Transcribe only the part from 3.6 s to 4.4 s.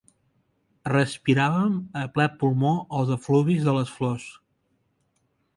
de les flors.